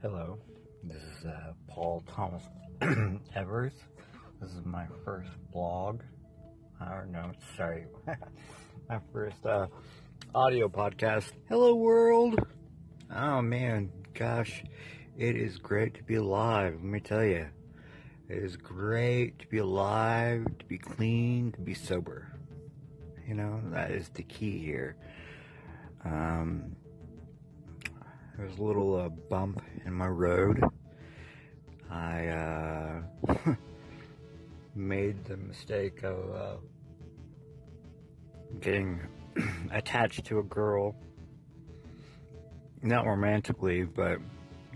Hello, 0.00 0.38
this 0.84 1.02
is 1.02 1.26
uh, 1.26 1.54
Paul 1.66 2.04
Thomas 2.14 2.44
Evers. 3.34 3.72
This 4.40 4.50
is 4.50 4.64
my 4.64 4.86
first 5.04 5.30
blog. 5.52 6.02
I 6.80 6.94
don't 6.94 7.10
know, 7.10 7.32
sorry, 7.56 7.86
my 8.88 9.00
first 9.12 9.44
uh, 9.44 9.66
audio 10.36 10.68
podcast. 10.68 11.32
Hello, 11.48 11.74
world. 11.74 12.38
Oh 13.12 13.42
man, 13.42 13.90
gosh, 14.14 14.62
it 15.16 15.34
is 15.34 15.58
great 15.58 15.94
to 15.94 16.04
be 16.04 16.14
alive. 16.14 16.74
Let 16.74 16.84
me 16.84 17.00
tell 17.00 17.24
you, 17.24 17.48
it 18.28 18.38
is 18.38 18.56
great 18.56 19.40
to 19.40 19.48
be 19.48 19.58
alive, 19.58 20.46
to 20.60 20.64
be 20.66 20.78
clean, 20.78 21.50
to 21.50 21.60
be 21.60 21.74
sober. 21.74 22.38
You 23.26 23.34
know, 23.34 23.60
that 23.72 23.90
is 23.90 24.10
the 24.10 24.22
key 24.22 24.58
here. 24.58 24.94
Um, 26.04 26.76
there's 28.38 28.56
a 28.56 28.62
little 28.62 28.94
uh, 28.94 29.08
bump 29.08 29.60
in 29.84 29.92
my 29.92 30.06
road. 30.06 30.62
I 31.90 32.26
uh, 32.28 33.02
made 34.76 35.24
the 35.24 35.36
mistake 35.36 36.04
of 36.04 36.34
uh, 36.34 36.56
getting 38.60 39.00
attached 39.72 40.24
to 40.26 40.38
a 40.38 40.44
girl. 40.44 40.94
Not 42.80 43.06
romantically, 43.06 43.82
but 43.82 44.18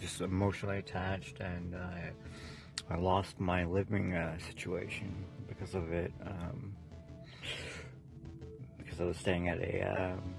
just 0.00 0.20
emotionally 0.20 0.78
attached, 0.78 1.38
and 1.38 1.76
I, 1.76 2.10
I 2.90 2.96
lost 2.96 3.38
my 3.38 3.64
living 3.64 4.14
uh, 4.14 4.36
situation 4.38 5.24
because 5.46 5.76
of 5.76 5.92
it. 5.92 6.12
Um, 6.26 6.74
because 8.76 9.00
I 9.00 9.04
was 9.04 9.16
staying 9.16 9.48
at 9.48 9.58
a 9.58 9.82
um, 9.82 10.34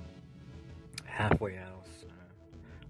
halfway 1.05 1.55
house 1.55 1.83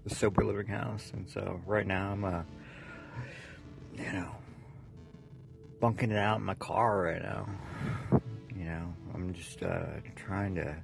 the 0.04 0.14
sober 0.14 0.44
living 0.44 0.66
house, 0.66 1.10
and 1.14 1.28
so 1.28 1.60
right 1.66 1.86
now 1.86 2.12
I'm 2.12 2.24
uh, 2.24 2.42
you 3.96 4.12
know, 4.12 4.28
bunking 5.80 6.10
it 6.10 6.18
out 6.18 6.38
in 6.38 6.44
my 6.44 6.54
car 6.54 7.02
right 7.02 7.22
now. 7.22 7.48
You 8.56 8.64
know, 8.64 8.94
I'm 9.14 9.32
just 9.34 9.62
uh, 9.62 9.86
trying 10.16 10.54
to 10.56 10.76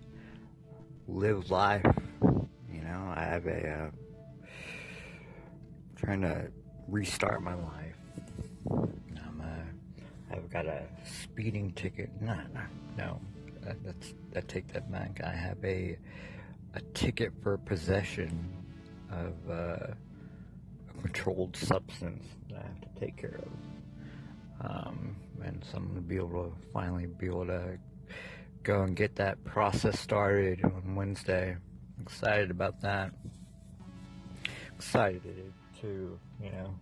live 1.08 1.50
life. 1.50 1.84
You 2.72 2.82
know, 2.82 3.12
I 3.14 3.24
have 3.24 3.46
a 3.46 3.68
uh, 3.68 3.90
trying 5.96 6.22
to 6.22 6.48
restart 6.88 7.42
my 7.42 7.54
life. 7.54 7.96
I'm 8.70 9.40
uh, 9.40 10.34
I've 10.34 10.50
got 10.50 10.66
a 10.66 10.82
speeding 11.04 11.72
ticket. 11.72 12.10
No, 12.20 12.38
no, 12.54 12.60
no. 12.96 13.20
That, 13.62 13.84
that's 13.84 14.14
that 14.32 14.48
take 14.48 14.68
that 14.72 14.90
back. 14.90 15.20
I 15.24 15.32
have 15.32 15.62
a 15.64 15.98
a 16.74 16.80
ticket 16.94 17.32
for 17.42 17.58
possession 17.58 18.59
of 19.12 19.34
uh, 19.50 19.94
a 20.98 21.02
controlled 21.02 21.56
substance 21.56 22.24
that 22.48 22.58
I 22.58 22.66
have 22.66 22.80
to 22.80 23.00
take 23.00 23.16
care 23.16 23.38
of. 23.40 24.66
Um, 24.66 25.16
and 25.42 25.64
so 25.64 25.78
I'm 25.78 25.84
going 25.84 25.96
to 25.96 26.02
be 26.02 26.16
able 26.16 26.44
to 26.44 26.52
finally 26.72 27.06
be 27.06 27.26
able 27.26 27.46
to 27.46 27.78
go 28.62 28.82
and 28.82 28.94
get 28.94 29.16
that 29.16 29.42
process 29.44 29.98
started 29.98 30.62
on 30.64 30.94
Wednesday. 30.94 31.56
excited 32.00 32.50
about 32.50 32.80
that. 32.82 33.12
Excited 34.76 35.52
to, 35.80 36.18
you 36.42 36.50
know, 36.50 36.74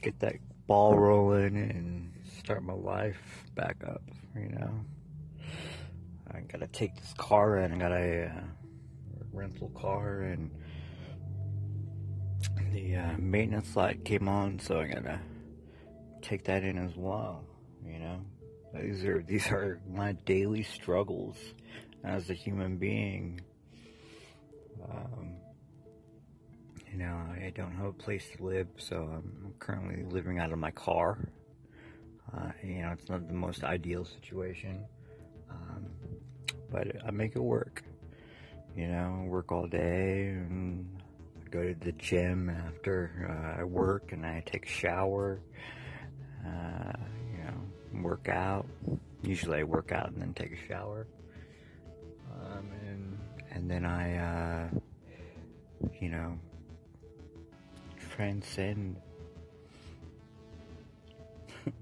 get 0.00 0.18
that 0.20 0.36
ball 0.66 0.98
rolling 0.98 1.56
and 1.56 2.12
start 2.38 2.62
my 2.62 2.72
life 2.72 3.44
back 3.54 3.76
up, 3.86 4.02
you 4.34 4.48
know. 4.48 4.70
I 6.30 6.40
gotta 6.40 6.66
take 6.68 6.96
this 6.96 7.14
car 7.16 7.58
in. 7.58 7.72
I 7.72 7.76
got 7.76 7.92
a 7.92 8.26
uh, 8.26 8.40
rental 9.32 9.68
car 9.70 10.20
and 10.20 10.50
the 12.74 12.96
uh, 12.96 13.12
maintenance 13.18 13.76
light 13.76 14.04
came 14.04 14.28
on, 14.28 14.58
so 14.58 14.80
I 14.80 14.88
gotta 14.88 15.20
take 16.22 16.44
that 16.44 16.64
in 16.64 16.76
as 16.76 16.96
well. 16.96 17.44
You 17.86 18.00
know, 18.00 18.20
these 18.74 19.04
are 19.04 19.22
these 19.22 19.46
are 19.46 19.80
my 19.88 20.12
daily 20.24 20.64
struggles 20.64 21.36
as 22.02 22.30
a 22.30 22.34
human 22.34 22.76
being. 22.76 23.40
Um, 24.90 25.36
you 26.90 26.98
know, 26.98 27.14
I 27.14 27.52
don't 27.54 27.72
have 27.76 27.86
a 27.86 27.92
place 27.92 28.24
to 28.36 28.44
live, 28.44 28.66
so 28.76 28.96
I'm 28.96 29.54
currently 29.60 30.02
living 30.12 30.40
out 30.40 30.52
of 30.52 30.58
my 30.58 30.72
car. 30.72 31.28
Uh, 32.36 32.50
you 32.62 32.82
know, 32.82 32.90
it's 32.90 33.08
not 33.08 33.28
the 33.28 33.34
most 33.34 33.62
ideal 33.62 34.04
situation, 34.04 34.84
um, 35.48 35.86
but 36.72 36.88
I 37.06 37.12
make 37.12 37.36
it 37.36 37.42
work. 37.42 37.84
You 38.76 38.88
know, 38.88 39.26
work 39.28 39.52
all 39.52 39.68
day 39.68 40.30
and 40.30 40.88
go 41.50 41.62
to 41.62 41.74
the 41.74 41.92
gym 41.92 42.50
after 42.50 43.28
uh, 43.28 43.60
I 43.60 43.64
work 43.64 44.12
and 44.12 44.24
I 44.26 44.42
take 44.44 44.66
a 44.66 44.68
shower. 44.68 45.40
Uh, 46.44 46.92
you 47.32 47.38
know, 47.44 48.02
work 48.02 48.28
out. 48.28 48.66
Usually 49.22 49.60
I 49.60 49.62
work 49.62 49.92
out 49.92 50.10
and 50.10 50.20
then 50.20 50.34
take 50.34 50.52
a 50.52 50.68
shower. 50.68 51.06
Um, 52.34 52.68
and 52.86 53.18
and 53.50 53.70
then 53.70 53.84
I, 53.84 54.16
uh, 54.16 54.68
you 56.00 56.08
know, 56.10 56.38
transcend. 58.10 58.96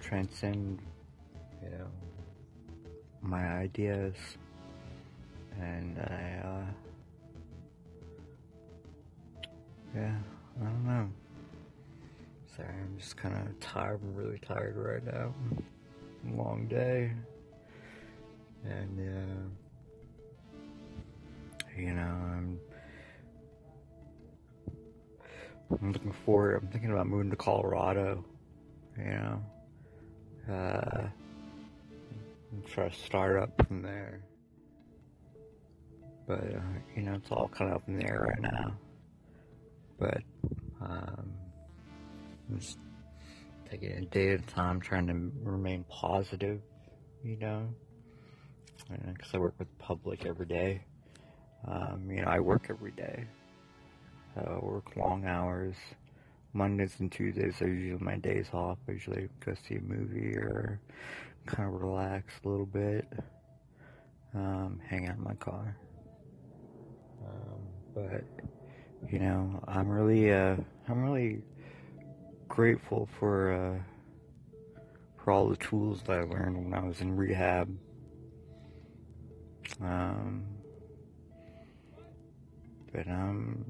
transcend, 0.00 0.80
you 1.62 1.70
know, 1.70 1.86
my 3.22 3.46
ideas, 3.46 4.14
and 5.58 5.98
I. 5.98 6.89
yeah, 9.94 10.16
I 10.60 10.64
don't 10.64 10.86
know. 10.86 11.08
Sorry, 12.56 12.68
I'm 12.68 12.98
just 12.98 13.16
kind 13.16 13.34
of 13.34 13.60
tired. 13.60 14.00
I'm 14.02 14.14
really 14.14 14.38
tired 14.38 14.76
right 14.76 15.04
now. 15.04 15.34
Long 16.36 16.66
day. 16.68 17.12
And, 18.64 19.48
uh, 21.66 21.76
you 21.76 21.94
know, 21.94 22.02
I'm, 22.02 22.60
I'm 25.80 25.92
looking 25.92 26.12
forward. 26.24 26.60
I'm 26.62 26.68
thinking 26.68 26.90
about 26.92 27.06
moving 27.06 27.30
to 27.30 27.36
Colorado, 27.36 28.24
you 28.98 29.04
know, 29.04 29.42
uh, 30.52 31.08
try 32.68 32.88
to 32.88 32.94
start 32.94 33.42
up 33.42 33.66
from 33.66 33.82
there. 33.82 34.20
But, 36.26 36.44
uh, 36.44 36.60
you 36.94 37.02
know, 37.02 37.14
it's 37.14 37.30
all 37.30 37.48
kind 37.48 37.70
of 37.70 37.76
up 37.76 37.88
in 37.88 37.96
the 37.98 38.04
air 38.04 38.26
right 38.28 38.42
now 38.42 38.74
but 40.00 40.22
um, 40.80 41.30
just 42.56 42.78
taking 43.70 43.92
a 43.92 44.00
day 44.06 44.30
at 44.30 44.40
a 44.40 44.46
time, 44.46 44.80
trying 44.80 45.06
to 45.06 45.30
remain 45.48 45.84
positive, 45.88 46.60
you 47.22 47.36
know, 47.36 47.68
because 48.88 49.34
I 49.34 49.38
work 49.38 49.54
with 49.58 49.68
the 49.68 49.84
public 49.84 50.26
every 50.26 50.46
day. 50.46 50.82
Um, 51.68 52.10
you 52.10 52.22
know, 52.22 52.28
I 52.28 52.40
work 52.40 52.66
every 52.70 52.92
day. 52.92 53.26
I 54.36 54.58
work 54.64 54.96
long 54.96 55.26
hours. 55.26 55.76
Mondays 56.52 56.94
and 56.98 57.12
Tuesdays 57.12 57.60
are 57.60 57.68
usually 57.68 58.02
my 58.02 58.16
days 58.16 58.46
off. 58.52 58.78
I 58.88 58.92
usually 58.92 59.28
go 59.44 59.54
see 59.68 59.76
a 59.76 59.80
movie 59.80 60.34
or 60.36 60.80
kind 61.46 61.68
of 61.68 61.80
relax 61.80 62.34
a 62.44 62.48
little 62.48 62.66
bit, 62.66 63.06
um, 64.34 64.80
hang 64.88 65.08
out 65.08 65.16
in 65.16 65.22
my 65.22 65.34
car. 65.34 65.76
Um, 67.24 67.60
but 67.94 68.24
you 69.08 69.18
know, 69.18 69.62
I'm 69.66 69.88
really, 69.88 70.32
uh, 70.32 70.56
I'm 70.88 71.02
really 71.02 71.42
grateful 72.48 73.08
for, 73.18 73.52
uh, 73.52 74.80
for 75.22 75.32
all 75.32 75.48
the 75.48 75.56
tools 75.56 76.02
that 76.06 76.18
I 76.18 76.22
learned 76.22 76.64
when 76.64 76.74
I 76.74 76.84
was 76.84 77.00
in 77.00 77.16
rehab. 77.16 77.68
Um, 79.80 80.44
but 82.92 83.06
um, 83.06 83.64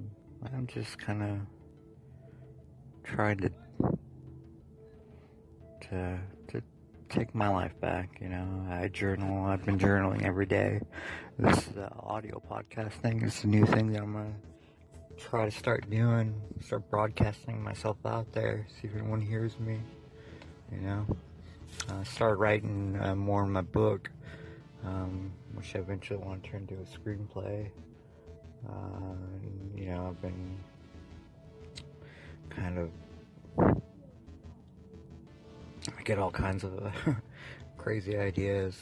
I'm 0.53 0.67
just 0.67 0.99
kind 0.99 1.23
of 1.23 1.39
trying 3.05 3.39
to 3.39 3.51
to 5.83 6.19
to 6.49 6.63
take 7.09 7.35
my 7.35 7.49
life 7.49 7.79
back. 7.81 8.19
You 8.21 8.29
know, 8.29 8.67
I 8.71 8.89
journal. 8.89 9.45
I've 9.45 9.65
been 9.65 9.79
journaling 9.79 10.25
every 10.25 10.47
day. 10.47 10.81
This 11.39 11.69
uh, 11.77 11.89
audio 12.01 12.43
podcast 12.51 12.93
thing 12.95 13.23
is 13.23 13.45
a 13.45 13.47
new 13.47 13.67
thing 13.67 13.93
that 13.93 14.03
I'm 14.03 14.13
gonna 14.13 14.35
try 15.21 15.45
to 15.45 15.51
start 15.51 15.89
doing, 15.91 16.35
start 16.61 16.89
broadcasting 16.91 17.63
myself 17.63 17.97
out 18.07 18.33
there, 18.33 18.67
see 18.81 18.89
if 18.89 18.95
anyone 18.95 19.21
hears 19.21 19.59
me. 19.59 19.79
You 20.73 20.81
know, 20.81 21.07
uh, 21.91 22.05
start 22.05 22.39
writing 22.39 22.99
uh, 23.01 23.15
more 23.15 23.45
in 23.45 23.53
my 23.53 23.61
book, 23.61 24.11
um, 24.85 25.33
which 25.55 25.75
I 25.77 25.81
eventually 25.81 26.19
want 26.19 26.43
to 26.43 26.51
turn 26.51 26.67
into 26.69 26.75
a 26.75 26.87
screenplay. 26.87 27.71
Uh, 28.69 29.15
you 29.77 29.87
know, 29.87 30.09
I've 30.09 30.23
been 30.23 30.59
kind 32.51 32.79
of 32.79 32.91
I 35.99 36.03
get 36.05 36.19
all 36.19 36.31
kinds 36.31 36.65
of 36.65 36.93
crazy 37.79 38.17
ideas 38.17 38.77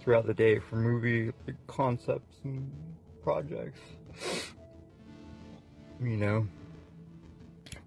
throughout 0.00 0.26
the 0.26 0.34
day 0.34 0.58
for 0.58 0.76
movie 0.76 1.32
concepts 1.66 2.36
and 2.44 2.70
projects. 3.22 3.80
You 6.02 6.16
know, 6.16 6.46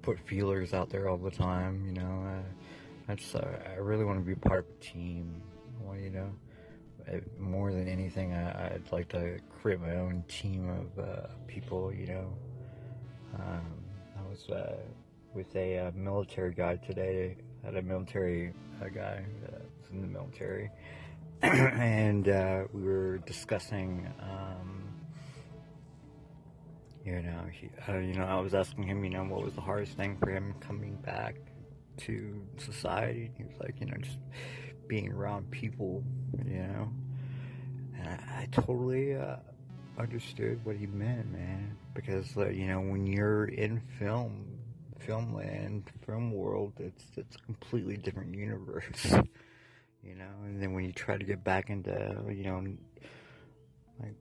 put 0.02 0.20
feelers 0.20 0.74
out 0.74 0.90
there 0.90 1.10
all 1.10 1.18
the 1.18 1.32
time. 1.32 1.86
You 1.86 1.94
know, 1.94 2.26
uh, 2.28 3.12
I 3.12 3.16
just 3.16 3.36
uh, 3.36 3.46
I 3.72 3.76
really 3.76 4.06
want 4.06 4.20
to 4.20 4.26
be 4.26 4.36
part 4.36 4.60
of 4.60 4.66
a 4.70 4.84
team. 4.84 5.42
Well, 5.82 5.98
you 5.98 6.10
know, 6.10 6.30
more 7.40 7.72
than 7.72 7.88
anything, 7.88 8.34
I, 8.34 8.72
would 8.74 8.92
like 8.92 9.10
to 9.10 9.40
create 9.62 9.80
my 9.80 9.96
own 9.96 10.24
team 10.28 10.70
of 10.70 11.04
uh, 11.04 11.28
people. 11.48 11.94
You 11.94 12.08
know, 12.08 12.34
um, 13.36 13.84
I 14.18 14.30
was 14.30 14.50
uh, 14.50 14.78
with 15.34 15.56
a 15.56 15.80
uh, 15.80 15.92
military 15.96 16.54
guy 16.54 16.78
today. 16.78 17.36
I 17.64 17.68
had 17.68 17.76
a 17.76 17.82
military 17.82 18.54
guy 18.94 19.24
that's 19.42 19.92
in 19.92 20.02
the 20.02 20.08
military, 20.08 20.72
and 21.42 22.26
we 22.74 22.84
were 22.84 23.18
discussing. 23.20 24.08
Um, 24.22 24.79
you 27.10 27.24
know, 27.24 27.42
he, 27.52 27.70
uh, 27.88 27.98
you 27.98 28.14
know, 28.14 28.26
I 28.26 28.40
was 28.40 28.54
asking 28.54 28.84
him, 28.84 29.04
you 29.04 29.10
know, 29.10 29.24
what 29.24 29.44
was 29.44 29.56
the 29.56 29.62
hardest 29.62 29.94
thing 29.94 30.18
for 30.18 30.30
him 30.30 30.54
coming 30.60 30.96
back 30.98 31.38
to 31.98 32.46
society. 32.58 33.32
He 33.36 33.44
was 33.44 33.56
like, 33.60 33.80
you 33.80 33.88
know, 33.88 33.98
just 34.00 34.20
being 34.88 35.12
around 35.12 35.50
people, 35.50 36.04
you 36.46 36.60
know. 36.60 36.90
And 37.98 38.08
I, 38.08 38.42
I 38.42 38.48
totally 38.52 39.16
uh, 39.16 39.38
understood 39.98 40.64
what 40.64 40.76
he 40.76 40.86
meant, 40.86 41.32
man. 41.32 41.78
Because, 41.96 42.38
uh, 42.38 42.50
you 42.50 42.68
know, 42.68 42.80
when 42.80 43.08
you're 43.08 43.46
in 43.46 43.82
film, 43.98 44.46
film 45.00 45.34
land, 45.34 45.90
film 46.06 46.32
world, 46.32 46.74
it's 46.78 47.06
it's 47.18 47.36
a 47.36 47.40
completely 47.40 47.98
different 47.98 48.36
universe, 48.36 48.86
you 50.04 50.14
know. 50.16 50.32
And 50.46 50.62
then 50.62 50.74
when 50.74 50.86
you 50.86 50.94
try 50.94 51.18
to 51.18 51.26
get 51.26 51.44
back 51.44 51.72
into, 51.72 52.24
you 52.30 52.44
know, 52.44 52.64
like 54.00 54.16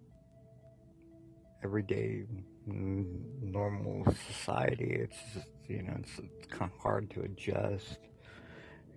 everyday 1.62 2.24
normal 2.66 4.04
society. 4.26 4.98
It's 5.00 5.16
just, 5.34 5.46
you 5.68 5.82
know, 5.82 5.94
it's, 5.98 6.18
it's 6.18 6.46
kind 6.46 6.70
of 6.72 6.78
hard 6.80 7.10
to 7.10 7.22
adjust, 7.22 7.98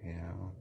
you 0.03 0.13
know, 0.13 0.51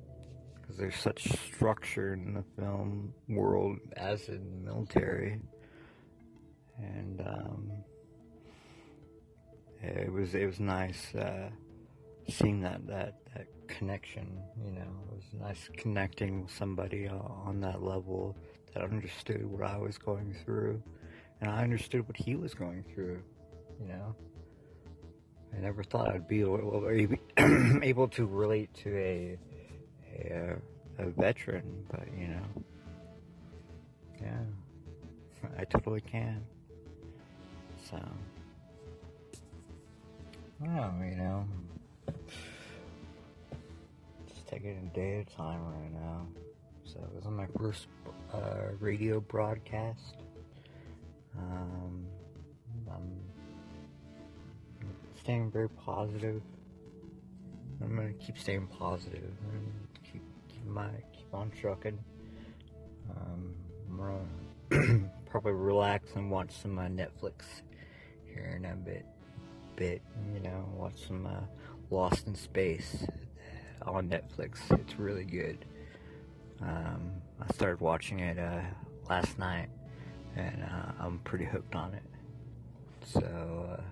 because 0.61 0.77
there's 0.77 0.97
such 0.97 1.29
structure 1.55 2.15
in 2.15 2.35
the 2.35 2.45
film 2.61 3.13
world 3.29 3.79
as 3.97 4.29
in 4.29 4.65
the 4.65 4.73
military. 4.73 5.41
And, 6.79 7.21
um, 7.21 7.71
it 9.83 10.13
was, 10.13 10.35
it 10.35 10.47
was 10.47 10.61
nice, 10.61 11.15
uh, 11.15 11.49
seeing 12.29 12.61
that, 12.61 12.87
that, 12.87 13.15
that 13.35 13.47
connection, 13.67 14.41
you 14.63 14.73
know, 14.73 14.81
it 14.81 15.15
was 15.15 15.25
nice 15.41 15.69
connecting 15.77 16.43
with 16.43 16.51
somebody 16.51 17.09
on 17.09 17.61
that 17.61 17.83
level 17.83 18.37
that 18.75 18.83
understood 18.83 19.45
what 19.47 19.63
I 19.69 19.79
was 19.79 19.99
going 19.99 20.35
through 20.45 20.83
and 21.41 21.51
I 21.51 21.63
understood 21.63 22.07
what 22.07 22.17
he 22.17 22.37
was 22.37 22.55
going 22.55 22.85
through. 22.95 23.23
You 23.81 23.89
know, 23.89 24.15
I 25.57 25.61
never 25.61 25.83
thought 25.83 26.09
I'd 26.09 26.29
be 26.29 26.41
able 27.83 28.09
to 28.09 28.27
relate 28.27 28.73
to 28.83 28.97
a 28.97 29.39
a, 30.17 30.57
a 30.99 31.07
veteran, 31.11 31.85
but 31.91 32.07
you 32.17 32.29
know, 32.29 32.65
yeah, 34.21 34.43
I 35.59 35.65
totally 35.65 36.03
can. 36.03 36.45
So, 37.89 37.99
well, 40.61 40.95
you 41.03 41.17
know, 41.17 41.47
just 44.29 44.47
taking 44.47 44.77
a 44.93 44.95
day 44.95 45.21
at 45.21 45.33
a 45.33 45.37
time 45.37 45.61
right 45.65 45.93
now. 45.93 46.27
So 46.85 46.99
this 47.15 47.25
is 47.25 47.31
my 47.31 47.47
first 47.59 47.87
uh, 48.33 48.73
radio 48.79 49.21
broadcast. 49.21 50.17
Um, 51.39 52.07
I'm 52.91 53.11
staying 55.21 55.51
very 55.51 55.69
positive. 55.69 56.43
I'm 57.83 57.97
gonna 57.97 58.13
keep 58.15 58.39
staying 58.39 58.67
positive 58.67 59.33
and 59.53 59.73
keep 60.05 60.23
keep 60.49 60.67
my 60.67 60.89
keep 61.13 61.33
on 61.33 61.51
trucking. 61.51 61.99
Um, 63.11 63.55
I'm 63.89 63.97
gonna 64.71 65.11
probably 65.31 65.53
relax 65.53 66.11
and 66.15 66.31
watch 66.31 66.51
some 66.51 66.79
uh, 66.79 66.83
Netflix 66.83 67.45
here 68.27 68.55
in 68.57 68.65
a 68.65 68.75
bit. 68.75 69.07
Bit, 69.77 70.03
you 70.35 70.41
know, 70.41 70.69
watch 70.77 71.07
some 71.07 71.27
uh, 71.27 71.41
Lost 71.91 72.27
in 72.27 72.35
Space 72.35 73.07
on 73.83 74.09
Netflix. 74.11 74.59
It's 74.71 74.99
really 74.99 75.25
good. 75.25 75.65
Um, 76.61 77.13
I 77.41 77.53
started 77.55 77.81
watching 77.81 78.21
it 78.21 78.39
uh, 78.39 78.61
last 79.09 79.39
night 79.39 79.71
and 80.37 80.63
uh, 80.63 80.93
I'm 81.01 81.19
pretty 81.21 81.45
hooked 81.45 81.75
on 81.75 81.95
it. 81.95 82.03
So, 83.05 83.77
uh, 83.79 83.83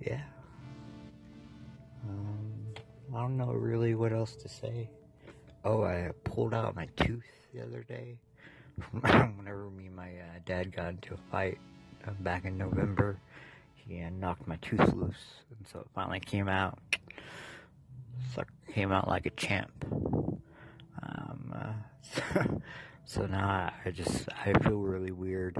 yeah. 0.00 0.22
Um, 2.08 2.74
I 3.14 3.20
don't 3.20 3.36
know 3.36 3.52
really 3.52 3.94
what 3.94 4.12
else 4.12 4.34
to 4.36 4.48
say. 4.48 4.90
Oh, 5.64 5.84
I 5.84 6.10
pulled 6.24 6.52
out 6.52 6.74
my 6.74 6.86
tooth 6.96 7.24
the 7.54 7.62
other 7.62 7.82
day. 7.82 8.18
Whenever 9.00 9.70
me 9.70 9.86
and 9.86 9.96
my 9.96 10.08
uh, 10.08 10.40
dad 10.44 10.74
got 10.74 10.90
into 10.90 11.14
a 11.14 11.18
fight 11.30 11.58
uh, 12.06 12.10
back 12.20 12.44
in 12.44 12.58
November, 12.58 13.18
he 13.74 14.02
uh, 14.02 14.10
knocked 14.10 14.46
my 14.46 14.56
tooth 14.56 14.92
loose, 14.92 15.14
and 15.50 15.66
so 15.70 15.80
it 15.80 15.86
finally 15.94 16.20
came 16.20 16.48
out. 16.48 16.78
So 18.34 18.42
came 18.72 18.90
out 18.90 19.06
like 19.08 19.26
a 19.26 19.30
champ. 19.30 19.70
Um, 21.02 21.54
uh, 21.54 22.44
So 23.06 23.26
now 23.26 23.70
I 23.84 23.90
just 23.90 24.28
I 24.44 24.52
feel 24.60 24.78
really 24.78 25.12
weird, 25.12 25.56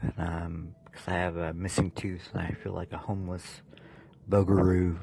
and 0.00 0.12
um, 0.16 0.74
because 0.84 1.06
I 1.06 1.12
have 1.12 1.36
a 1.36 1.52
missing 1.52 1.90
tooth, 1.90 2.28
and 2.32 2.42
I 2.42 2.56
feel 2.62 2.72
like 2.72 2.92
a 2.92 2.98
homeless 2.98 3.60
bugaroo. 4.28 4.98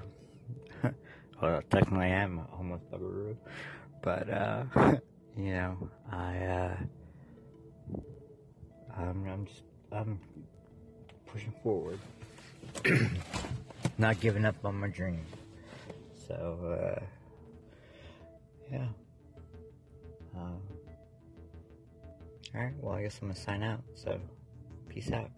well, 1.41 1.61
technically 1.69 2.05
I 2.05 2.07
am 2.07 2.39
a 2.39 2.55
homeless 2.55 2.81
bugaroo, 2.91 3.35
but 4.01 4.29
uh, 4.29 4.63
you 5.37 5.53
know 5.53 5.89
I 6.11 6.37
uh, 6.37 6.77
I'm, 8.97 9.27
I'm 9.27 9.45
just 9.45 9.61
I'm 9.91 10.19
pushing 11.27 11.53
forward, 11.61 11.99
not 13.99 14.19
giving 14.19 14.43
up 14.43 14.55
on 14.65 14.79
my 14.79 14.87
dream. 14.87 15.23
So 16.27 16.97
uh, 16.99 17.03
yeah. 18.71 18.87
Um, 20.35 20.61
Alright, 22.55 22.73
well, 22.81 22.95
I 22.95 23.03
guess 23.03 23.19
I'm 23.21 23.27
gonna 23.27 23.39
sign 23.39 23.63
out. 23.63 23.81
So, 23.93 24.19
peace 24.87 25.11
out. 25.11 25.29